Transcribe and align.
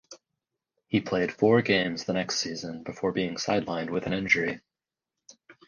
He 0.87 0.99
played 0.99 1.31
four 1.31 1.61
games 1.61 2.05
the 2.05 2.13
next 2.13 2.37
season 2.39 2.81
before 2.81 3.11
being 3.11 3.35
sidelined 3.35 3.91
with 3.91 4.07
an 4.07 4.13
injury. 4.13 4.59